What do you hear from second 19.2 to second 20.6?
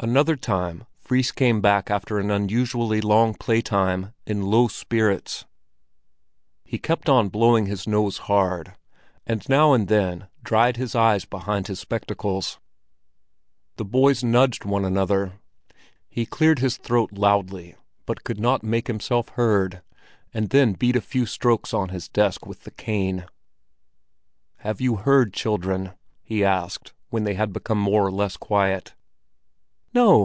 heard, and